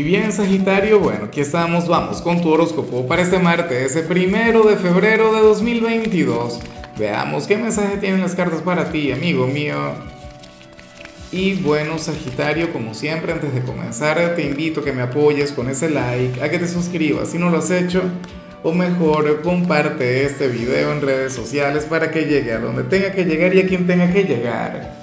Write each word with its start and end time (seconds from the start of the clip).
Y 0.00 0.02
bien, 0.02 0.32
Sagitario, 0.32 0.98
bueno, 0.98 1.26
aquí 1.26 1.42
estamos, 1.42 1.86
vamos 1.86 2.22
con 2.22 2.40
tu 2.40 2.48
horóscopo 2.48 3.06
para 3.06 3.20
este 3.20 3.38
martes, 3.38 3.94
ese 3.94 4.02
primero 4.02 4.62
de 4.62 4.76
febrero 4.76 5.30
de 5.34 5.42
2022. 5.42 6.58
Veamos 6.98 7.46
qué 7.46 7.58
mensaje 7.58 7.98
tienen 7.98 8.22
las 8.22 8.34
cartas 8.34 8.62
para 8.62 8.90
ti, 8.90 9.12
amigo 9.12 9.46
mío. 9.46 9.76
Y 11.30 11.52
bueno, 11.56 11.98
Sagitario, 11.98 12.72
como 12.72 12.94
siempre, 12.94 13.34
antes 13.34 13.52
de 13.52 13.60
comenzar, 13.60 14.34
te 14.36 14.46
invito 14.46 14.80
a 14.80 14.84
que 14.84 14.92
me 14.92 15.02
apoyes 15.02 15.52
con 15.52 15.68
ese 15.68 15.90
like, 15.90 16.42
a 16.42 16.48
que 16.48 16.58
te 16.58 16.66
suscribas 16.66 17.28
si 17.28 17.38
no 17.38 17.50
lo 17.50 17.58
has 17.58 17.70
hecho, 17.70 18.00
o 18.62 18.72
mejor, 18.72 19.42
comparte 19.42 20.24
este 20.24 20.48
video 20.48 20.92
en 20.92 21.02
redes 21.02 21.34
sociales 21.34 21.84
para 21.84 22.10
que 22.10 22.24
llegue 22.24 22.54
a 22.54 22.58
donde 22.58 22.84
tenga 22.84 23.12
que 23.12 23.26
llegar 23.26 23.54
y 23.54 23.60
a 23.60 23.66
quien 23.68 23.86
tenga 23.86 24.10
que 24.10 24.24
llegar. 24.24 24.96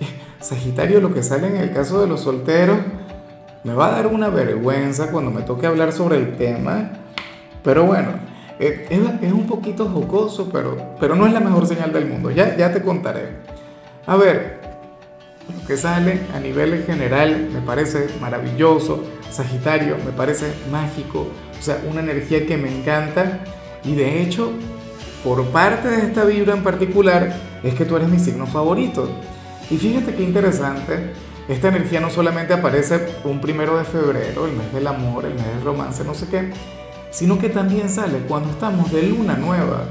Sagitario, 0.40 1.00
lo 1.00 1.14
que 1.14 1.22
sale 1.22 1.46
en 1.46 1.58
el 1.58 1.72
caso 1.72 2.00
de 2.00 2.08
los 2.08 2.22
solteros, 2.22 2.78
me 3.64 3.74
va 3.74 3.88
a 3.88 3.90
dar 3.92 4.06
una 4.06 4.28
vergüenza 4.28 5.10
cuando 5.10 5.30
me 5.30 5.42
toque 5.42 5.66
hablar 5.66 5.92
sobre 5.92 6.16
el 6.18 6.36
tema, 6.36 6.90
pero 7.62 7.84
bueno, 7.84 8.10
eh, 8.58 8.86
es, 8.90 9.32
un 9.32 9.46
poquito 9.46 9.88
jocoso, 9.88 10.48
pero, 10.52 10.96
pero 10.98 11.14
no 11.14 11.26
es 11.26 11.32
la 11.32 11.40
mejor 11.40 11.66
señal 11.66 11.92
del 11.92 12.06
mundo, 12.06 12.30
ya, 12.30 12.56
ya 12.56 12.72
te 12.72 12.82
contaré. 12.82 13.36
A 14.06 14.16
ver, 14.16 14.60
lo 15.48 15.66
que 15.66 15.76
sale 15.76 16.20
a 16.34 16.40
nivel 16.40 16.84
general 16.84 17.48
me 17.52 17.60
parece 17.60 18.08
maravilloso, 18.20 19.04
Sagitario 19.30 19.96
me 20.04 20.12
parece 20.12 20.52
mágico, 20.70 21.28
o 21.58 21.62
sea, 21.62 21.80
una 21.90 22.00
energía 22.00 22.46
que 22.46 22.56
me 22.56 22.68
encanta 22.76 23.40
y 23.84 23.94
de 23.94 24.22
hecho, 24.22 24.52
por 25.24 25.44
parte 25.46 25.88
de 25.88 26.02
esta 26.06 26.24
vibra 26.24 26.54
en 26.54 26.62
particular, 26.62 27.34
es 27.62 27.74
que 27.74 27.84
tú 27.84 27.96
eres 27.96 28.08
mi 28.08 28.18
signo 28.18 28.46
favorito. 28.46 29.08
Y 29.70 29.76
fíjate 29.76 30.14
qué 30.14 30.22
interesante, 30.22 31.12
esta 31.48 31.68
energía 31.68 32.00
no 32.00 32.10
solamente 32.10 32.54
aparece 32.54 33.00
un 33.24 33.40
primero 33.40 33.76
de 33.76 33.84
febrero, 33.84 34.46
el 34.46 34.52
mes 34.52 34.72
del 34.72 34.86
amor, 34.86 35.24
el 35.24 35.34
mes 35.34 35.46
del 35.46 35.64
romance, 35.64 36.04
no 36.04 36.14
sé 36.14 36.28
qué, 36.28 36.50
sino 37.10 37.38
que 37.38 37.48
también 37.48 37.88
sale 37.88 38.18
cuando 38.28 38.50
estamos 38.50 38.92
de 38.92 39.02
luna 39.02 39.34
nueva. 39.36 39.84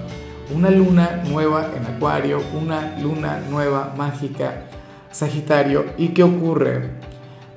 Una 0.54 0.70
luna 0.70 1.24
nueva 1.30 1.70
en 1.76 1.86
Acuario, 1.96 2.42
una 2.60 2.98
luna 3.00 3.42
nueva 3.50 3.94
mágica, 3.98 4.64
Sagitario. 5.12 5.86
¿Y 5.98 6.10
qué 6.10 6.24
ocurre? 6.24 6.90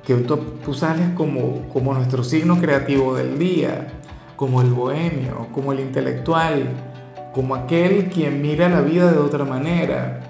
Que 0.05 0.15
tú, 0.15 0.37
tú 0.63 0.73
sales 0.73 1.09
como, 1.15 1.67
como 1.69 1.93
nuestro 1.93 2.23
signo 2.23 2.59
creativo 2.59 3.15
del 3.15 3.39
día, 3.39 3.87
como 4.35 4.61
el 4.61 4.69
bohemio, 4.69 5.47
como 5.51 5.73
el 5.73 5.79
intelectual, 5.79 6.69
como 7.33 7.55
aquel 7.55 8.09
quien 8.09 8.41
mira 8.41 8.69
la 8.69 8.81
vida 8.81 9.11
de 9.11 9.17
otra 9.17 9.43
manera. 9.43 10.21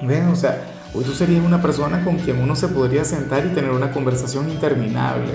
¿Ven? 0.00 0.28
O 0.28 0.36
sea, 0.36 0.62
Hoy 0.96 1.02
tú 1.02 1.12
serías 1.12 1.44
una 1.44 1.60
persona 1.60 2.04
con 2.04 2.18
quien 2.18 2.40
uno 2.40 2.54
se 2.54 2.68
podría 2.68 3.04
sentar 3.04 3.44
y 3.44 3.48
tener 3.48 3.72
una 3.72 3.90
conversación 3.90 4.48
interminable. 4.48 5.32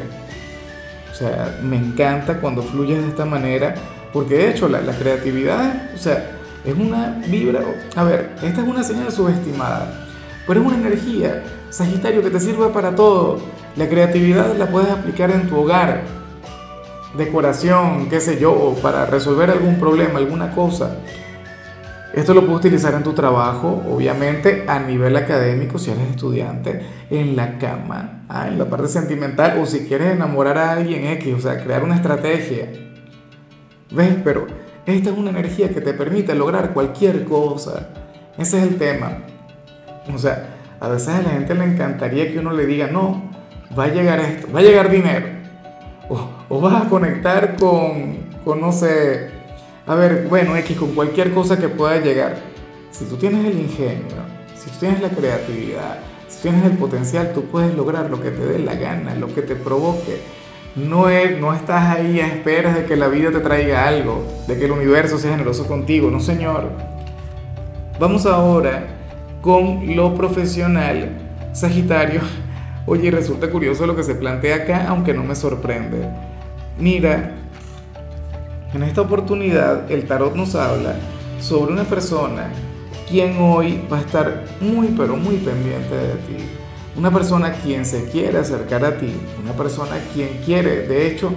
O 1.11 1.15
sea, 1.15 1.59
me 1.61 1.75
encanta 1.75 2.39
cuando 2.39 2.63
fluyes 2.63 3.01
de 3.01 3.09
esta 3.09 3.25
manera, 3.25 3.75
porque 4.13 4.35
de 4.35 4.51
hecho 4.51 4.69
la, 4.69 4.79
creatividad, 4.79 5.91
o 5.93 5.97
sea, 5.97 6.31
es 6.63 6.73
una 6.73 7.21
vibra, 7.27 7.59
a 7.93 8.03
ver, 8.05 8.35
esta 8.41 8.61
es 8.61 8.67
una 8.67 8.83
señal 8.83 9.11
subestimada, 9.11 10.07
pero 10.47 10.61
es 10.61 10.67
una 10.67 10.77
energía, 10.77 11.43
Sagitario, 11.69 12.23
que 12.23 12.29
te 12.29 12.39
sirve 12.39 12.69
para 12.69 12.95
todo. 12.95 13.39
La 13.75 13.89
creatividad 13.89 14.55
la 14.55 14.67
puedes 14.67 14.89
aplicar 14.89 15.29
en 15.29 15.49
tu 15.49 15.57
hogar, 15.57 16.03
decoración, 17.17 18.07
qué 18.09 18.21
sé 18.21 18.39
yo, 18.39 18.75
para 18.81 19.05
resolver 19.05 19.49
algún 19.49 19.77
problema, 19.77 20.19
alguna 20.19 20.55
cosa. 20.55 20.95
Esto 22.13 22.33
lo 22.33 22.41
puedes 22.41 22.59
utilizar 22.59 22.95
en 22.95 23.03
tu 23.03 23.13
trabajo, 23.13 23.83
obviamente 23.87 24.65
a 24.67 24.79
nivel 24.79 25.15
académico, 25.15 25.77
si 25.77 25.91
eres 25.91 26.09
estudiante, 26.09 26.81
en 27.09 27.35
la 27.35 27.59
cama, 27.59 28.23
ah, 28.27 28.47
en 28.47 28.57
la 28.57 28.65
parte 28.65 28.87
sentimental, 28.87 29.59
o 29.61 29.65
si 29.67 29.81
quieres 29.87 30.13
enamorar 30.13 30.57
a 30.57 30.71
alguien 30.71 31.05
X, 31.05 31.35
o 31.35 31.39
sea, 31.39 31.63
crear 31.63 31.83
una 31.83 31.95
estrategia. 31.95 32.67
¿Ves? 33.91 34.15
Pero 34.23 34.47
esta 34.87 35.11
es 35.11 35.17
una 35.17 35.29
energía 35.29 35.69
que 35.69 35.81
te 35.81 35.93
permite 35.93 36.33
lograr 36.33 36.73
cualquier 36.73 37.25
cosa. 37.25 37.89
Ese 38.39 38.57
es 38.57 38.63
el 38.63 38.77
tema. 38.77 39.19
O 40.13 40.17
sea, 40.17 40.55
a 40.79 40.89
veces 40.89 41.09
a 41.09 41.21
la 41.21 41.29
gente 41.29 41.53
le 41.53 41.65
encantaría 41.65 42.31
que 42.31 42.39
uno 42.39 42.53
le 42.53 42.65
diga, 42.65 42.87
no, 42.87 43.29
va 43.77 43.83
a 43.83 43.87
llegar 43.89 44.19
esto, 44.19 44.47
va 44.51 44.59
a 44.59 44.63
llegar 44.63 44.89
dinero. 44.89 45.27
O, 46.09 46.27
o 46.49 46.59
vas 46.59 46.85
a 46.85 46.89
conectar 46.89 47.55
con, 47.55 48.17
con, 48.43 48.59
no 48.59 48.71
sé, 48.71 49.38
a 49.89 49.95
ver, 49.95 50.27
bueno, 50.29 50.55
X, 50.55 50.77
con 50.77 50.93
cualquier 50.93 51.33
cosa 51.33 51.57
que 51.57 51.67
pueda 51.67 51.97
llegar, 51.99 52.37
si 52.91 53.05
tú 53.05 53.15
tienes 53.15 53.43
el 53.43 53.57
ingenio, 53.57 54.17
si 54.55 54.69
tú 54.69 54.77
tienes 54.81 55.01
la 55.01 55.09
creatividad, 55.09 55.97
si 56.27 56.43
tienes 56.43 56.63
el 56.63 56.77
potencial, 56.77 57.31
tú 57.33 57.45
puedes 57.45 57.73
lograr 57.75 58.07
lo 58.07 58.21
que 58.21 58.29
te 58.29 58.45
dé 58.45 58.59
la 58.59 58.75
gana, 58.75 59.15
lo 59.15 59.33
que 59.33 59.41
te 59.41 59.55
provoque. 59.55 60.21
No, 60.75 61.09
es, 61.09 61.41
no 61.41 61.55
estás 61.55 61.97
ahí 61.97 62.19
a 62.19 62.27
esperas 62.27 62.75
de 62.75 62.85
que 62.85 62.95
la 62.95 63.07
vida 63.07 63.31
te 63.31 63.39
traiga 63.39 63.87
algo, 63.87 64.23
de 64.47 64.59
que 64.59 64.65
el 64.65 64.73
universo 64.73 65.17
sea 65.17 65.31
generoso 65.31 65.65
contigo, 65.65 66.11
no 66.11 66.19
señor. 66.19 66.69
Vamos 67.99 68.27
ahora 68.27 68.85
con 69.41 69.95
lo 69.95 70.13
profesional, 70.13 71.17
Sagitario. 71.51 72.21
Oye, 72.85 73.09
resulta 73.09 73.49
curioso 73.49 73.87
lo 73.87 73.95
que 73.95 74.03
se 74.03 74.13
plantea 74.13 74.57
acá, 74.57 74.85
aunque 74.87 75.15
no 75.15 75.23
me 75.23 75.33
sorprende. 75.33 76.07
Mira, 76.77 77.33
en 78.73 78.83
esta 78.83 79.01
oportunidad 79.01 79.91
el 79.91 80.05
tarot 80.05 80.35
nos 80.35 80.55
habla 80.55 80.95
sobre 81.39 81.73
una 81.73 81.83
persona 81.83 82.51
quien 83.09 83.37
hoy 83.41 83.81
va 83.91 83.97
a 83.97 84.01
estar 84.01 84.45
muy 84.61 84.87
pero 84.89 85.17
muy 85.17 85.37
pendiente 85.37 85.95
de 85.95 86.13
ti. 86.27 86.37
Una 86.95 87.11
persona 87.11 87.53
quien 87.53 87.85
se 87.85 88.05
quiere 88.09 88.37
acercar 88.37 88.85
a 88.85 88.97
ti, 88.97 89.11
una 89.41 89.53
persona 89.53 89.95
quien 90.13 90.41
quiere, 90.45 90.87
de 90.87 91.07
hecho, 91.07 91.31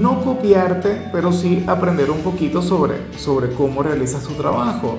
no 0.00 0.22
copiarte, 0.22 1.08
pero 1.12 1.32
sí 1.32 1.64
aprender 1.66 2.10
un 2.10 2.20
poquito 2.20 2.60
sobre, 2.60 2.96
sobre 3.16 3.52
cómo 3.52 3.82
realizas 3.82 4.24
tu 4.24 4.34
trabajo. 4.34 4.98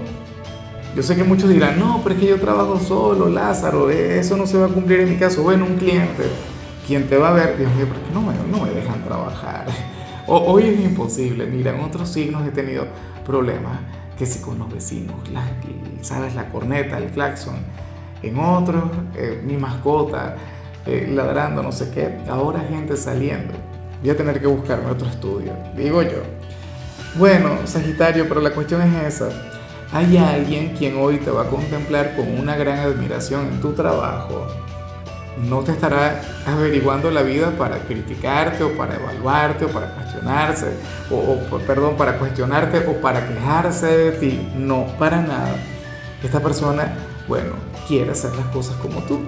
Yo 0.95 1.03
sé 1.03 1.15
que 1.15 1.23
muchos 1.23 1.49
dirán, 1.49 1.79
no, 1.79 2.01
pero 2.03 2.15
es 2.15 2.21
que 2.21 2.27
yo 2.27 2.39
trabajo 2.39 2.79
solo, 2.79 3.29
Lázaro, 3.29 3.89
eso 3.89 4.37
no 4.37 4.45
se 4.47 4.57
va 4.57 4.67
a 4.67 4.69
cumplir 4.69 5.01
en 5.01 5.09
mi 5.09 5.17
caso. 5.17 5.43
Bueno, 5.43 5.65
un 5.65 5.75
cliente, 5.75 6.23
quien 6.87 7.07
te 7.07 7.17
va 7.17 7.29
a 7.29 7.33
ver, 7.33 7.57
Dios 7.57 7.73
mío, 7.75 7.87
¿por 7.87 7.97
qué 7.97 8.13
no 8.13 8.21
me, 8.21 8.33
no 8.51 8.65
me 8.65 8.71
dejan 8.71 9.03
trabajar? 9.03 9.65
Hoy 10.27 10.63
es 10.63 10.79
imposible. 10.79 11.45
Mira, 11.45 11.73
en 11.73 11.81
otros 11.81 12.09
signos 12.09 12.47
he 12.47 12.51
tenido 12.51 12.85
problemas, 13.25 13.79
que 14.17 14.25
si 14.25 14.39
con 14.39 14.59
los 14.59 14.71
vecinos, 14.71 15.29
la, 15.29 15.43
¿sabes? 16.01 16.35
La 16.35 16.49
corneta, 16.49 16.97
el 16.97 17.11
claxon. 17.11 17.55
En 18.21 18.37
otros, 18.39 18.83
eh, 19.15 19.41
mi 19.43 19.57
mascota 19.57 20.35
eh, 20.85 21.07
ladrando, 21.11 21.63
no 21.63 21.71
sé 21.71 21.91
qué. 21.91 22.19
Ahora 22.29 22.59
gente 22.61 22.95
saliendo. 22.97 23.53
Voy 24.01 24.09
a 24.09 24.17
tener 24.17 24.39
que 24.39 24.47
buscarme 24.47 24.89
otro 24.89 25.07
estudio, 25.07 25.53
digo 25.75 26.01
yo. 26.01 26.23
Bueno, 27.15 27.57
Sagitario, 27.65 28.27
pero 28.27 28.41
la 28.41 28.51
cuestión 28.51 28.81
es 28.81 29.15
esa. 29.15 29.29
Hay 29.91 30.17
alguien 30.17 30.73
quien 30.75 30.97
hoy 30.97 31.17
te 31.17 31.29
va 31.29 31.43
a 31.43 31.49
contemplar 31.49 32.15
con 32.15 32.39
una 32.39 32.55
gran 32.55 32.79
admiración 32.79 33.47
en 33.47 33.59
tu 33.59 33.73
trabajo 33.73 34.47
no 35.37 35.59
te 35.59 35.71
estará 35.71 36.21
averiguando 36.45 37.09
la 37.09 37.21
vida 37.21 37.51
para 37.57 37.79
criticarte 37.79 38.63
o 38.63 38.75
para 38.75 38.95
evaluarte 38.95 39.65
o 39.65 39.69
para 39.69 39.93
cuestionarse, 39.95 40.73
o, 41.09 41.37
perdón, 41.65 41.95
para 41.97 42.17
cuestionarte 42.19 42.79
o 42.87 43.01
para 43.01 43.27
quejarse 43.27 43.85
de 43.85 44.11
ti. 44.11 44.49
No, 44.57 44.85
para 44.99 45.21
nada. 45.21 45.55
Esta 46.23 46.39
persona, 46.41 46.93
bueno, 47.27 47.53
quiere 47.87 48.11
hacer 48.11 48.35
las 48.35 48.47
cosas 48.47 48.75
como 48.77 49.01
tú. 49.03 49.21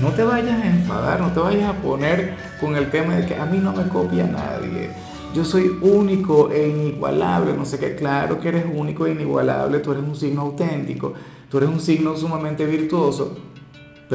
No 0.00 0.10
te 0.10 0.24
vayas 0.24 0.62
a 0.62 0.66
enfadar, 0.66 1.20
no 1.20 1.30
te 1.32 1.40
vayas 1.40 1.70
a 1.70 1.74
poner 1.74 2.34
con 2.60 2.74
el 2.76 2.90
tema 2.90 3.16
de 3.16 3.26
que 3.26 3.36
a 3.36 3.44
mí 3.44 3.58
no 3.58 3.72
me 3.72 3.86
copia 3.88 4.24
nadie. 4.24 4.90
Yo 5.34 5.44
soy 5.44 5.76
único 5.82 6.50
e 6.50 6.68
inigualable, 6.68 7.54
no 7.54 7.64
sé 7.64 7.78
qué, 7.78 7.96
claro 7.96 8.38
que 8.40 8.48
eres 8.48 8.64
único 8.72 9.04
e 9.06 9.12
inigualable, 9.12 9.80
tú 9.80 9.90
eres 9.90 10.04
un 10.04 10.14
signo 10.14 10.42
auténtico, 10.42 11.12
tú 11.50 11.58
eres 11.58 11.68
un 11.68 11.80
signo 11.80 12.16
sumamente 12.16 12.64
virtuoso, 12.64 13.36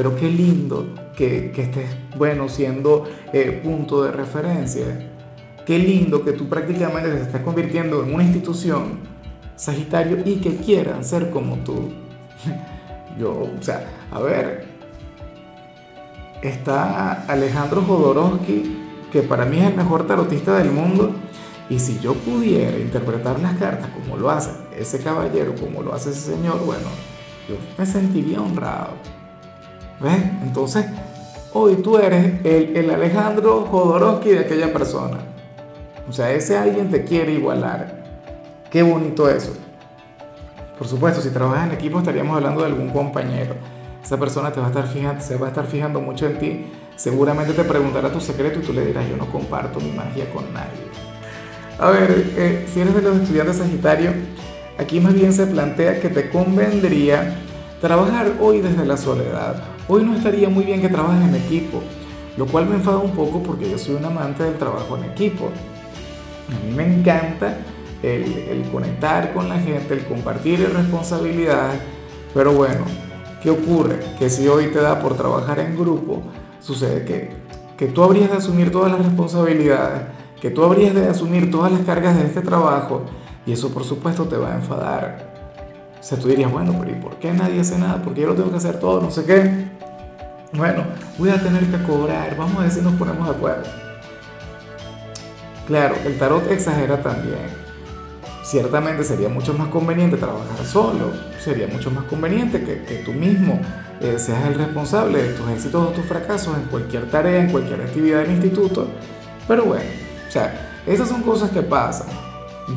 pero 0.00 0.16
qué 0.16 0.30
lindo 0.30 0.94
que, 1.14 1.52
que 1.54 1.64
estés, 1.64 1.90
bueno, 2.16 2.48
siendo 2.48 3.04
eh, 3.34 3.60
punto 3.62 4.02
de 4.02 4.10
referencia. 4.10 4.86
Qué 5.66 5.78
lindo 5.78 6.24
que 6.24 6.32
tú 6.32 6.48
prácticamente 6.48 7.10
te 7.10 7.20
estés 7.20 7.42
convirtiendo 7.42 8.02
en 8.02 8.14
una 8.14 8.22
institución, 8.22 9.00
Sagitario, 9.56 10.16
y 10.24 10.36
que 10.36 10.56
quieran 10.56 11.04
ser 11.04 11.28
como 11.28 11.56
tú. 11.56 11.90
Yo, 13.18 13.32
o 13.32 13.50
sea, 13.62 13.90
a 14.10 14.20
ver, 14.20 14.68
está 16.40 17.26
Alejandro 17.26 17.82
Jodorowsky, 17.82 18.78
que 19.12 19.20
para 19.20 19.44
mí 19.44 19.58
es 19.58 19.66
el 19.66 19.76
mejor 19.76 20.06
tarotista 20.06 20.56
del 20.56 20.70
mundo, 20.70 21.14
y 21.68 21.78
si 21.78 22.00
yo 22.00 22.14
pudiera 22.14 22.78
interpretar 22.78 23.38
las 23.38 23.58
cartas 23.58 23.90
como 23.90 24.16
lo 24.16 24.30
hace 24.30 24.52
ese 24.78 25.02
caballero, 25.02 25.54
como 25.60 25.82
lo 25.82 25.92
hace 25.92 26.08
ese 26.08 26.32
señor, 26.36 26.64
bueno, 26.64 26.88
yo 27.46 27.56
me 27.76 27.84
sentiría 27.84 28.40
honrado. 28.40 28.94
¿Ves? 30.00 30.22
Entonces, 30.42 30.86
hoy 31.52 31.76
tú 31.76 31.98
eres 31.98 32.44
el, 32.44 32.90
Alejandro 32.90 33.66
Jodorowsky 33.70 34.30
de 34.30 34.40
aquella 34.40 34.72
persona. 34.72 35.18
O 36.08 36.12
sea, 36.12 36.30
ese 36.32 36.56
alguien 36.56 36.90
te 36.90 37.04
quiere 37.04 37.32
igualar. 37.32 38.02
Qué 38.70 38.82
bonito 38.82 39.28
eso. 39.28 39.52
Por 40.78 40.88
supuesto, 40.88 41.20
si 41.20 41.28
trabajas 41.28 41.68
en 41.68 41.74
equipo 41.74 41.98
estaríamos 41.98 42.34
hablando 42.34 42.62
de 42.62 42.68
algún 42.68 42.88
compañero. 42.88 43.54
Esa 44.02 44.18
persona 44.18 44.50
te 44.50 44.60
va 44.60 44.66
a 44.66 44.70
estar 44.70 44.86
fijando, 44.86 45.22
se 45.22 45.36
va 45.36 45.46
a 45.46 45.50
estar 45.50 45.66
fijando 45.66 46.00
mucho 46.00 46.26
en 46.26 46.38
ti. 46.38 46.66
seguramente 46.96 47.52
te 47.52 47.64
preguntará 47.64 48.10
tu 48.10 48.20
secreto 48.20 48.58
y 48.58 48.62
tú 48.62 48.72
le 48.72 48.86
dirás, 48.86 49.08
yo 49.08 49.16
no 49.16 49.26
comparto 49.30 49.78
mi 49.80 49.92
magia 49.92 50.30
con 50.32 50.52
nadie. 50.54 50.88
A 51.78 51.90
ver, 51.90 52.32
eh, 52.36 52.66
si 52.72 52.80
eres 52.80 52.94
de 52.94 53.02
los 53.02 53.16
estudiantes 53.18 53.58
Sagitario, 53.58 54.12
aquí 54.78 55.00
más 55.00 55.14
bien 55.14 55.32
se 55.32 55.46
plantea 55.46 56.00
que 56.00 56.08
te 56.08 56.30
convendría 56.30 57.36
trabajar 57.80 58.34
hoy 58.40 58.60
desde 58.60 58.84
la 58.84 58.96
soledad. 58.96 59.62
Hoy 59.88 60.04
no 60.04 60.14
estaría 60.14 60.48
muy 60.48 60.64
bien 60.64 60.80
que 60.80 60.88
trabajes 60.88 61.26
en 61.26 61.34
equipo, 61.34 61.82
lo 62.36 62.46
cual 62.46 62.66
me 62.66 62.76
enfada 62.76 62.98
un 62.98 63.12
poco 63.12 63.42
porque 63.42 63.70
yo 63.70 63.78
soy 63.78 63.94
un 63.94 64.04
amante 64.04 64.44
del 64.44 64.58
trabajo 64.58 64.96
en 64.98 65.04
equipo. 65.04 65.46
A 66.48 66.66
mí 66.66 66.72
me 66.72 66.98
encanta 66.98 67.56
el, 68.02 68.68
conectar 68.70 69.32
con 69.32 69.48
la 69.48 69.58
gente, 69.58 69.94
el 69.94 70.04
compartir 70.04 70.70
responsabilidades, 70.74 71.80
pero 72.34 72.52
bueno, 72.52 72.84
¿qué 73.42 73.50
ocurre? 73.50 73.98
Que 74.18 74.28
si 74.28 74.46
hoy 74.46 74.66
te 74.66 74.80
da 74.80 75.00
por 75.00 75.16
trabajar 75.16 75.58
en 75.58 75.76
grupo, 75.76 76.22
sucede 76.60 77.04
que, 77.04 77.30
que 77.78 77.86
tú 77.86 78.02
habrías 78.02 78.30
de 78.30 78.36
asumir 78.36 78.70
todas 78.70 78.92
las 78.92 79.04
responsabilidades, 79.04 80.02
que 80.40 80.50
tú 80.50 80.64
habrías 80.64 80.94
de 80.94 81.08
asumir 81.08 81.50
todas 81.50 81.72
las 81.72 81.80
cargas 81.82 82.16
de 82.16 82.26
este 82.26 82.42
trabajo 82.42 83.02
y 83.46 83.52
eso 83.52 83.70
por 83.70 83.84
supuesto 83.84 84.24
te 84.24 84.36
va 84.36 84.52
a 84.52 84.56
enfadar. 84.56 85.29
O 86.00 86.02
sea, 86.02 86.18
tú 86.18 86.28
dirías, 86.28 86.50
bueno, 86.50 86.74
pero 86.80 86.90
¿y 86.90 86.94
por 86.94 87.16
qué 87.16 87.32
nadie 87.32 87.60
hace 87.60 87.78
nada? 87.78 88.02
¿Por 88.02 88.14
qué 88.14 88.22
yo 88.22 88.28
lo 88.28 88.34
tengo 88.34 88.50
que 88.50 88.56
hacer 88.56 88.80
todo? 88.80 89.02
No 89.02 89.10
sé 89.10 89.24
qué. 89.24 89.68
Bueno, 90.52 90.82
voy 91.18 91.28
a 91.28 91.40
tener 91.40 91.64
que 91.66 91.82
cobrar, 91.84 92.34
vamos 92.36 92.58
a 92.58 92.62
ver 92.62 92.70
si 92.70 92.80
nos 92.80 92.94
ponemos 92.94 93.28
de 93.28 93.34
acuerdo. 93.34 93.68
Claro, 95.66 95.94
el 96.04 96.18
tarot 96.18 96.50
exagera 96.50 97.02
también. 97.02 97.60
Ciertamente 98.42 99.04
sería 99.04 99.28
mucho 99.28 99.54
más 99.54 99.68
conveniente 99.68 100.16
trabajar 100.16 100.64
solo, 100.64 101.12
sería 101.38 101.68
mucho 101.68 101.90
más 101.90 102.04
conveniente 102.04 102.64
que, 102.64 102.82
que 102.82 102.96
tú 103.04 103.12
mismo 103.12 103.60
eh, 104.00 104.18
seas 104.18 104.46
el 104.46 104.54
responsable 104.54 105.22
de 105.22 105.34
tus 105.34 105.48
éxitos 105.50 105.88
o 105.88 105.90
tus 105.92 106.06
fracasos 106.06 106.56
en 106.56 106.64
cualquier 106.64 107.08
tarea, 107.10 107.42
en 107.42 107.50
cualquier 107.50 107.82
actividad 107.82 108.22
del 108.22 108.32
instituto. 108.32 108.88
Pero 109.46 109.66
bueno, 109.66 109.84
o 110.26 110.32
sea, 110.32 110.80
esas 110.86 111.08
son 111.08 111.22
cosas 111.22 111.50
que 111.50 111.62
pasan. 111.62 112.08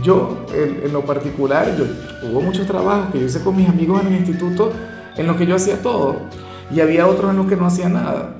Yo, 0.02 0.46
en, 0.54 0.92
lo 0.92 1.02
particular, 1.02 1.76
yo, 1.78 1.86
hubo 2.28 2.42
muchos 2.42 2.66
trabajos 2.66 3.12
que 3.12 3.20
yo 3.20 3.26
hice 3.26 3.42
con 3.42 3.56
mis 3.56 3.70
amigos 3.70 4.02
en 4.02 4.08
el 4.08 4.20
instituto 4.20 4.72
en 5.16 5.28
los 5.28 5.38
que 5.38 5.46
yo 5.46 5.56
hacía 5.56 5.82
todo 5.82 6.18
y 6.74 6.80
había 6.80 7.08
otros 7.08 7.32
en 7.32 7.38
los 7.38 7.48
que 7.48 7.56
no 7.56 7.66
hacía 7.66 7.90
nada. 7.90 8.36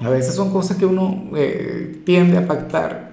A 0.00 0.08
veces 0.08 0.34
son 0.34 0.50
cosas 0.52 0.76
que 0.76 0.86
uno 0.86 1.24
eh, 1.36 2.02
tiende 2.04 2.36
a 2.36 2.46
pactar. 2.46 3.12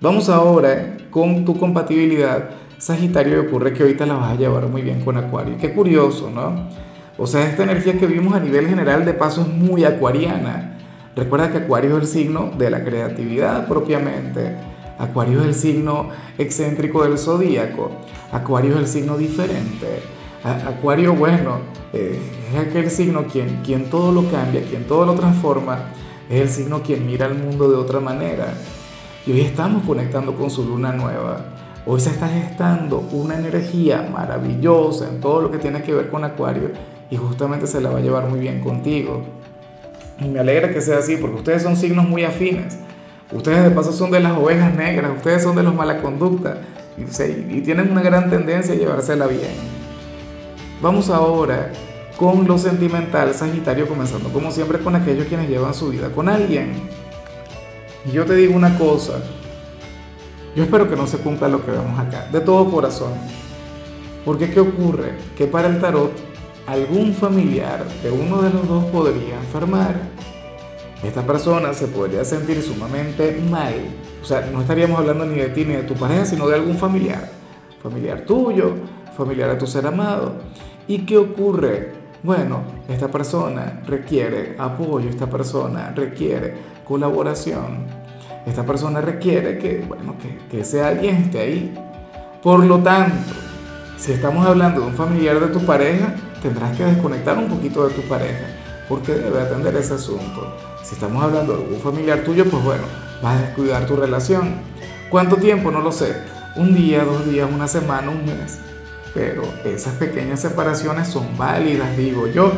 Vamos 0.00 0.28
ahora 0.28 0.96
con 1.10 1.44
tu 1.44 1.56
compatibilidad. 1.56 2.50
Sagitario, 2.78 3.42
ocurre 3.42 3.72
que 3.72 3.82
ahorita 3.82 4.06
la 4.06 4.14
vas 4.14 4.32
a 4.32 4.36
llevar 4.36 4.66
muy 4.68 4.82
bien 4.82 5.04
con 5.04 5.16
Acuario. 5.16 5.56
Qué 5.58 5.72
curioso, 5.72 6.30
¿no? 6.30 6.68
O 7.16 7.26
sea, 7.26 7.48
esta 7.48 7.64
energía 7.64 7.98
que 7.98 8.06
vimos 8.06 8.34
a 8.34 8.40
nivel 8.40 8.68
general 8.68 9.04
de 9.04 9.12
paso 9.12 9.42
es 9.42 9.48
muy 9.48 9.84
acuariana. 9.84 10.78
Recuerda 11.16 11.50
que 11.50 11.58
Acuario 11.58 11.96
es 11.96 12.02
el 12.02 12.06
signo 12.06 12.52
de 12.56 12.70
la 12.70 12.84
creatividad 12.84 13.66
propiamente. 13.66 14.54
Acuario 14.98 15.40
es 15.40 15.46
el 15.46 15.54
signo 15.54 16.08
excéntrico 16.38 17.04
del 17.04 17.18
zodíaco. 17.18 17.90
Acuario 18.32 18.74
es 18.74 18.80
el 18.80 18.88
signo 18.88 19.16
diferente. 19.16 20.02
Acuario, 20.42 21.14
bueno, 21.14 21.60
eh, 21.92 22.18
es 22.52 22.58
aquel 22.58 22.90
signo 22.90 23.26
quien, 23.26 23.60
quien 23.64 23.90
todo 23.90 24.12
lo 24.12 24.30
cambia, 24.30 24.62
quien 24.62 24.84
todo 24.84 25.06
lo 25.06 25.14
transforma. 25.14 25.90
Es 26.28 26.40
el 26.40 26.48
signo 26.48 26.82
quien 26.82 27.06
mira 27.06 27.26
al 27.26 27.34
mundo 27.34 27.70
de 27.70 27.76
otra 27.76 28.00
manera. 28.00 28.54
Y 29.26 29.32
hoy 29.32 29.40
estamos 29.40 29.84
conectando 29.84 30.34
con 30.34 30.50
su 30.50 30.64
luna 30.64 30.92
nueva. 30.92 31.44
Hoy 31.86 32.00
se 32.00 32.10
está 32.10 32.28
gestando 32.28 32.98
una 33.12 33.38
energía 33.38 34.08
maravillosa 34.12 35.08
en 35.08 35.20
todo 35.20 35.40
lo 35.40 35.50
que 35.50 35.58
tiene 35.58 35.82
que 35.82 35.94
ver 35.94 36.10
con 36.10 36.24
Acuario 36.24 36.70
y 37.10 37.16
justamente 37.16 37.66
se 37.66 37.80
la 37.80 37.90
va 37.90 37.98
a 37.98 38.02
llevar 38.02 38.28
muy 38.28 38.40
bien 38.40 38.60
contigo. 38.60 39.22
Y 40.20 40.28
me 40.28 40.40
alegra 40.40 40.70
que 40.70 40.80
sea 40.80 40.98
así 40.98 41.16
porque 41.16 41.36
ustedes 41.36 41.62
son 41.62 41.76
signos 41.76 42.06
muy 42.06 42.24
afines. 42.24 42.78
Ustedes 43.30 43.64
de 43.64 43.70
paso 43.70 43.92
son 43.92 44.10
de 44.10 44.20
las 44.20 44.36
ovejas 44.36 44.74
negras, 44.74 45.12
ustedes 45.16 45.42
son 45.42 45.54
de 45.54 45.62
los 45.62 45.74
mala 45.74 46.00
conducta 46.00 46.62
y, 46.96 47.60
tienen 47.60 47.90
una 47.90 48.02
gran 48.02 48.30
tendencia 48.30 48.74
a 48.74 48.76
llevársela 48.76 49.26
bien. 49.26 49.52
Vamos 50.80 51.10
ahora 51.10 51.70
con 52.16 52.46
lo 52.48 52.58
sentimental, 52.58 53.34
Sagitario, 53.34 53.86
comenzando 53.86 54.30
como 54.30 54.50
siempre 54.50 54.78
con 54.78 54.96
aquellos 54.96 55.26
quienes 55.26 55.48
llevan 55.48 55.74
su 55.74 55.90
vida 55.90 56.08
con 56.08 56.28
alguien. 56.28 56.72
Y 58.06 58.12
yo 58.12 58.24
te 58.24 58.34
digo 58.34 58.56
una 58.56 58.78
cosa, 58.78 59.20
yo 60.56 60.64
espero 60.64 60.88
que 60.88 60.96
no 60.96 61.06
se 61.06 61.18
cumpla 61.18 61.48
lo 61.48 61.64
que 61.64 61.70
vemos 61.70 61.98
acá, 61.98 62.28
de 62.32 62.40
todo 62.40 62.70
corazón. 62.70 63.12
Porque 64.24 64.50
¿qué 64.50 64.60
ocurre? 64.60 65.12
Que 65.36 65.46
para 65.46 65.68
el 65.68 65.80
tarot 65.80 66.12
algún 66.66 67.14
familiar 67.14 67.84
de 68.02 68.10
uno 68.10 68.42
de 68.42 68.50
los 68.50 68.66
dos 68.66 68.84
podría 68.86 69.36
enfermar. 69.36 69.94
Esta 71.02 71.22
persona 71.22 71.72
se 71.74 71.86
podría 71.86 72.24
sentir 72.24 72.60
sumamente 72.62 73.40
mal. 73.48 73.74
O 74.20 74.24
sea, 74.24 74.48
no 74.52 74.60
estaríamos 74.60 74.98
hablando 74.98 75.26
ni 75.26 75.36
de 75.36 75.48
ti 75.48 75.64
ni 75.64 75.74
de 75.74 75.84
tu 75.84 75.94
pareja, 75.94 76.24
sino 76.24 76.48
de 76.48 76.56
algún 76.56 76.76
familiar. 76.76 77.30
Familiar 77.82 78.22
tuyo, 78.22 78.74
familiar 79.16 79.50
a 79.50 79.58
tu 79.58 79.66
ser 79.66 79.86
amado. 79.86 80.32
¿Y 80.88 81.06
qué 81.06 81.16
ocurre? 81.16 81.92
Bueno, 82.22 82.62
esta 82.88 83.08
persona 83.08 83.80
requiere 83.86 84.56
apoyo, 84.58 85.08
esta 85.08 85.30
persona 85.30 85.92
requiere 85.94 86.54
colaboración, 86.84 87.86
esta 88.44 88.64
persona 88.64 89.00
requiere 89.00 89.58
que, 89.58 89.84
bueno, 89.86 90.16
que, 90.20 90.36
que 90.50 90.62
ese 90.62 90.82
alguien 90.82 91.16
esté 91.16 91.38
ahí. 91.38 91.74
Por 92.42 92.64
lo 92.64 92.78
tanto, 92.78 93.34
si 93.96 94.12
estamos 94.12 94.44
hablando 94.44 94.80
de 94.80 94.86
un 94.88 94.94
familiar 94.94 95.38
de 95.38 95.48
tu 95.48 95.60
pareja, 95.64 96.14
tendrás 96.42 96.76
que 96.76 96.84
desconectar 96.84 97.38
un 97.38 97.48
poquito 97.48 97.86
de 97.86 97.94
tu 97.94 98.02
pareja, 98.02 98.46
porque 98.88 99.12
debe 99.12 99.40
atender 99.40 99.76
ese 99.76 99.94
asunto. 99.94 100.56
Si 100.88 100.94
estamos 100.94 101.22
hablando 101.22 101.54
de 101.54 101.62
algún 101.64 101.80
familiar 101.80 102.20
tuyo, 102.20 102.46
pues 102.46 102.64
bueno, 102.64 102.84
vas 103.22 103.36
a 103.36 103.42
descuidar 103.42 103.84
tu 103.84 103.94
relación. 103.94 104.54
¿Cuánto 105.10 105.36
tiempo? 105.36 105.70
No 105.70 105.82
lo 105.82 105.92
sé. 105.92 106.16
Un 106.56 106.74
día, 106.74 107.04
dos 107.04 107.28
días, 107.28 107.46
una 107.52 107.68
semana, 107.68 108.08
un 108.08 108.24
mes. 108.24 108.58
Pero 109.12 109.42
esas 109.66 109.92
pequeñas 109.96 110.40
separaciones 110.40 111.08
son 111.08 111.36
válidas, 111.36 111.94
digo 111.94 112.26
yo. 112.26 112.52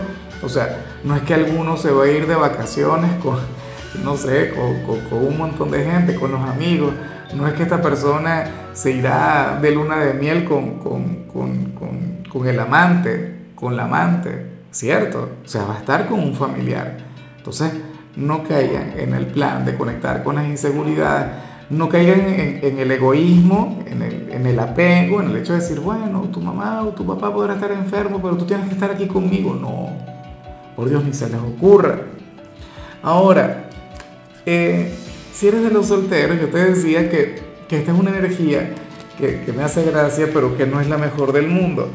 O 0.44 0.48
sea, 0.48 0.84
no 1.02 1.16
es 1.16 1.22
que 1.22 1.34
alguno 1.34 1.76
se 1.76 1.90
va 1.90 2.04
a 2.04 2.08
ir 2.08 2.28
de 2.28 2.36
vacaciones 2.36 3.10
con, 3.20 3.36
no 4.04 4.16
sé, 4.16 4.54
con, 4.54 5.02
con, 5.08 5.24
un 5.26 5.36
montón 5.36 5.72
de 5.72 5.84
gente, 5.84 6.14
con 6.14 6.30
los 6.30 6.40
amigos. 6.40 6.92
No 7.34 7.48
es 7.48 7.54
que 7.54 7.64
esta 7.64 7.82
persona 7.82 8.68
se 8.74 8.92
irá 8.92 9.58
de 9.60 9.72
luna 9.72 9.98
de 10.04 10.14
miel 10.14 10.44
con, 10.44 10.78
con, 10.78 11.24
con 12.28 12.46
el 12.46 12.60
amante 12.60 13.40
con 13.60 13.76
la 13.76 13.84
amante, 13.84 14.46
¿cierto? 14.70 15.28
O 15.44 15.48
sea, 15.48 15.64
va 15.64 15.74
a 15.74 15.78
estar 15.78 16.08
con 16.08 16.18
un 16.18 16.34
familiar. 16.34 16.96
Entonces, 17.36 17.70
no 18.16 18.42
caigan 18.44 18.94
en 18.96 19.14
el 19.14 19.26
plan 19.26 19.64
de 19.64 19.76
conectar 19.76 20.22
con 20.22 20.36
las 20.36 20.46
inseguridades, 20.46 21.28
no 21.70 21.88
caigan 21.88 22.20
en, 22.20 22.78
el 22.78 22.90
egoísmo, 22.90 23.78
en 23.86 24.46
el, 24.46 24.58
apego, 24.58 25.22
en 25.22 25.30
el 25.30 25.36
hecho 25.36 25.52
de 25.52 25.60
decir, 25.60 25.78
bueno, 25.78 26.22
tu 26.32 26.40
mamá 26.40 26.82
o 26.82 26.88
tu 26.88 27.06
papá 27.06 27.32
podrá 27.32 27.54
estar 27.54 27.70
enfermo, 27.70 28.20
pero 28.20 28.36
tú 28.36 28.44
tienes 28.44 28.66
que 28.66 28.74
estar 28.74 28.90
aquí 28.90 29.06
conmigo. 29.06 29.54
No, 29.54 29.90
por 30.74 30.88
Dios, 30.88 31.04
ni 31.04 31.12
se 31.12 31.28
les 31.28 31.40
ocurra. 31.40 32.00
Ahora, 33.02 33.68
eh, 34.44 34.92
si 35.32 35.46
eres 35.46 35.62
de 35.62 35.70
los 35.70 35.86
solteros, 35.86 36.40
yo 36.40 36.48
te 36.48 36.58
decía 36.58 37.08
que, 37.08 37.36
que 37.68 37.78
esta 37.78 37.92
es 37.92 37.98
una 37.98 38.10
energía 38.10 38.74
que, 39.16 39.42
que 39.46 39.52
me 39.52 39.62
hace 39.62 39.84
gracia, 39.84 40.28
pero 40.34 40.56
que 40.56 40.66
no 40.66 40.80
es 40.80 40.88
la 40.88 40.98
mejor 40.98 41.32
del 41.32 41.46
mundo. 41.46 41.88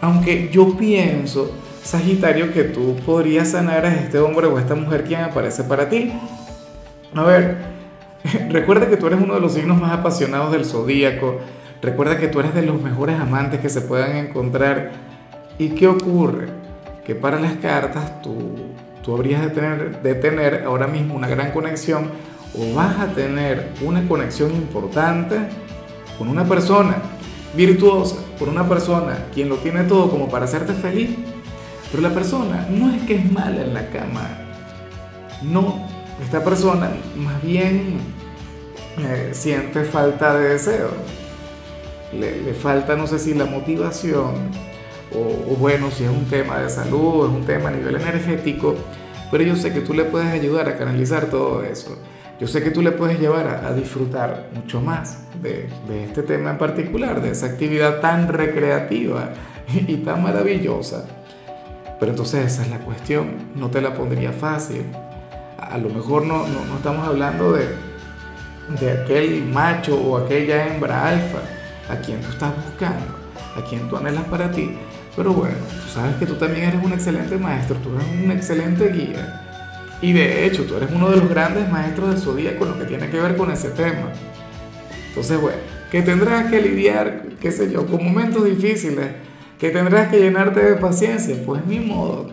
Aunque 0.00 0.50
yo 0.52 0.76
pienso, 0.76 1.50
Sagitario, 1.86 2.52
que 2.52 2.64
tú 2.64 2.96
podrías 3.06 3.52
sanar 3.52 3.86
a 3.86 3.94
este 3.94 4.18
hombre 4.18 4.48
o 4.48 4.56
a 4.56 4.60
esta 4.60 4.74
mujer 4.74 5.04
quien 5.04 5.20
aparece 5.20 5.62
para 5.62 5.88
ti. 5.88 6.12
A 7.14 7.22
ver, 7.22 7.58
recuerda 8.50 8.88
que 8.88 8.96
tú 8.96 9.06
eres 9.06 9.20
uno 9.22 9.34
de 9.34 9.40
los 9.40 9.52
signos 9.52 9.80
más 9.80 9.92
apasionados 9.92 10.50
del 10.50 10.64
zodíaco. 10.64 11.38
Recuerda 11.80 12.18
que 12.18 12.26
tú 12.26 12.40
eres 12.40 12.54
de 12.54 12.62
los 12.62 12.82
mejores 12.82 13.20
amantes 13.20 13.60
que 13.60 13.68
se 13.68 13.82
puedan 13.82 14.16
encontrar. 14.16 14.90
¿Y 15.58 15.70
qué 15.70 15.86
ocurre? 15.86 16.48
Que 17.04 17.14
para 17.14 17.38
las 17.38 17.54
cartas 17.58 18.20
tú, 18.20 18.56
tú 19.04 19.14
habrías 19.14 19.42
de 19.42 19.50
tener, 19.50 20.02
de 20.02 20.14
tener 20.16 20.64
ahora 20.64 20.88
mismo 20.88 21.14
una 21.14 21.28
gran 21.28 21.52
conexión 21.52 22.10
o 22.58 22.74
vas 22.74 22.98
a 22.98 23.12
tener 23.12 23.68
una 23.80 24.06
conexión 24.08 24.50
importante 24.50 25.36
con 26.18 26.26
una 26.26 26.44
persona 26.44 26.96
virtuosa 27.54 28.16
por 28.38 28.48
una 28.48 28.68
persona 28.68 29.26
quien 29.32 29.48
lo 29.48 29.56
tiene 29.56 29.84
todo 29.84 30.10
como 30.10 30.28
para 30.28 30.44
hacerte 30.44 30.72
feliz, 30.74 31.16
pero 31.96 32.08
la 32.08 32.14
persona 32.14 32.66
no 32.68 32.94
es 32.94 33.02
que 33.04 33.14
es 33.14 33.32
mala 33.32 33.62
en 33.62 33.72
la 33.72 33.88
cama, 33.88 34.28
no, 35.42 35.86
esta 36.22 36.44
persona 36.44 36.90
más 37.16 37.42
bien 37.42 38.00
eh, 38.98 39.30
siente 39.32 39.82
falta 39.82 40.36
de 40.36 40.50
deseo, 40.50 40.90
le, 42.12 42.52
falta 42.52 42.96
no 42.96 43.06
sé 43.06 43.18
si 43.18 43.32
la 43.32 43.46
motivación 43.46 44.34
o, 45.14 45.52
o 45.52 45.56
bueno, 45.56 45.90
si 45.90 46.04
es 46.04 46.10
un 46.10 46.26
tema 46.26 46.58
de 46.58 46.68
salud, 46.68 47.30
es 47.30 47.34
un 47.34 47.46
tema 47.46 47.70
a 47.70 47.72
nivel 47.72 47.96
energético, 47.96 48.74
pero 49.30 49.42
yo 49.44 49.56
sé 49.56 49.72
que 49.72 49.80
tú 49.80 49.94
le 49.94 50.04
puedes 50.04 50.28
ayudar 50.28 50.68
a 50.68 50.76
canalizar 50.76 51.30
todo 51.30 51.64
eso. 51.64 51.96
Yo 52.38 52.46
sé 52.46 52.62
que 52.62 52.70
tú 52.70 52.82
le 52.82 52.92
puedes 52.92 53.18
llevar 53.18 53.64
a, 53.64 53.72
disfrutar 53.72 54.50
mucho 54.54 54.82
más 54.82 55.20
de, 55.40 55.70
este 56.04 56.22
tema 56.22 56.50
en 56.50 56.58
particular, 56.58 57.22
de 57.22 57.30
esa 57.30 57.46
actividad 57.46 58.00
tan 58.00 58.28
recreativa 58.28 59.30
y, 59.72 59.96
tan 59.96 60.22
maravillosa. 60.22 61.06
Pero 61.98 62.12
entonces 62.12 62.52
esa 62.52 62.62
es 62.62 62.70
la 62.70 62.78
cuestión, 62.78 63.50
no 63.54 63.70
te 63.70 63.80
la 63.80 63.94
pondría 63.94 64.32
fácil. 64.32 64.84
A 65.58 65.78
lo 65.78 65.88
mejor 65.88 66.26
no, 66.26 66.46
no, 66.46 66.64
no 66.64 66.76
estamos 66.76 67.06
hablando 67.06 67.52
de, 67.52 67.68
de 68.80 68.90
aquel 68.90 69.44
macho 69.46 69.98
o 70.00 70.18
aquella 70.18 70.66
hembra 70.66 71.08
alfa 71.08 71.38
a 71.88 71.96
quien 71.96 72.20
tú 72.20 72.28
estás 72.30 72.52
buscando, 72.64 73.06
a 73.56 73.62
quien 73.62 73.88
tú 73.88 73.96
anhelas 73.96 74.24
para 74.24 74.50
ti. 74.50 74.76
Pero 75.14 75.32
bueno, 75.32 75.56
tú 75.82 75.88
sabes 75.88 76.16
que 76.16 76.26
tú 76.26 76.34
también 76.34 76.68
eres 76.68 76.84
un 76.84 76.92
excelente 76.92 77.38
maestro, 77.38 77.76
tú 77.76 77.94
eres 77.94 78.24
un 78.24 78.30
excelente 78.30 78.92
guía. 78.92 79.42
Y 80.02 80.12
de 80.12 80.44
hecho, 80.44 80.64
tú 80.64 80.76
eres 80.76 80.90
uno 80.94 81.08
de 81.08 81.16
los 81.16 81.28
grandes 81.28 81.70
maestros 81.70 82.10
del 82.10 82.18
zodíaco 82.18 82.58
con 82.58 82.68
lo 82.68 82.78
que 82.78 82.84
tiene 82.84 83.08
que 83.08 83.18
ver 83.18 83.34
con 83.36 83.50
ese 83.50 83.70
tema. 83.70 84.12
Entonces, 85.08 85.40
bueno, 85.40 85.58
que 85.90 86.02
tendrás 86.02 86.50
que 86.50 86.60
lidiar, 86.60 87.22
qué 87.40 87.50
sé 87.50 87.72
yo, 87.72 87.86
con 87.86 88.04
momentos 88.04 88.44
difíciles, 88.44 89.06
que 89.58 89.70
tendrás 89.70 90.08
que 90.08 90.18
llenarte 90.18 90.62
de 90.62 90.74
paciencia, 90.74 91.36
pues 91.44 91.64
ni 91.66 91.80
modo. 91.80 92.28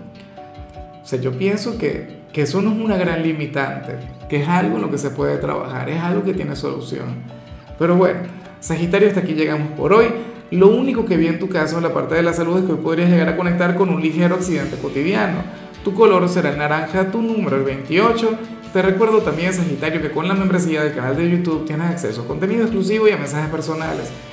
O 1.02 1.06
sea, 1.06 1.20
yo 1.20 1.32
pienso 1.38 1.78
que, 1.78 2.22
que 2.32 2.44
eso 2.44 2.62
no 2.62 2.72
es 2.72 2.80
una 2.80 2.98
gran 2.98 3.24
limitante, 3.24 3.96
que 4.30 4.42
es 4.42 4.48
algo 4.48 4.76
en 4.76 4.82
lo 4.82 4.92
que 4.92 4.98
se 4.98 5.10
puede 5.10 5.38
trabajar, 5.38 5.90
es 5.90 6.02
algo 6.02 6.24
que 6.24 6.34
tiene 6.34 6.56
solución. 6.56 7.24
Pero 7.78 7.96
bueno, 7.96 8.22
Sagitario, 8.60 9.08
hasta 9.08 9.22
aquí 9.22 9.34
llegamos 9.34 9.72
por 9.78 9.94
hoy. 9.94 10.08
Lo 10.52 10.68
único 10.68 11.06
que 11.06 11.18
vi 11.18 11.28
en 11.28 11.40
tu 11.40 11.50
caso 11.50 11.78
en 11.78 11.84
la 11.84 11.94
parte 11.94 12.16
de 12.16 12.24
la 12.24 12.34
salud 12.34 12.60
es 12.60 12.66
que 12.66 12.74
hoy 12.74 12.80
podrías 12.80 13.10
llegar 13.10 13.30
a 13.30 13.36
conectar 13.36 13.76
con 13.76 13.90
un 13.90 14.02
ligero 14.02 14.36
accidente 14.36 14.78
cotidiano. 14.78 15.40
Tu 15.84 15.94
color 15.94 16.30
será 16.30 16.52
el 16.52 16.58
naranja, 16.58 17.12
tu 17.12 17.22
número 17.22 17.58
el 17.58 17.64
28 17.64 18.38
te 18.74 18.82
recuerdo 18.82 19.20
también, 19.20 19.54
Sagitario, 19.54 20.02
que 20.02 20.10
con 20.10 20.28
la 20.28 20.34
membresía 20.34 20.84
del 20.84 20.96
canal 20.96 21.16
de 21.16 21.30
YouTube 21.30 21.64
tienes 21.64 21.92
acceso 21.92 22.24
a 22.24 22.28
contenido 22.28 22.64
exclusivo 22.64 23.08
y 23.08 23.12
a 23.12 23.18
mensajes 23.18 23.52
personales. 23.52 24.10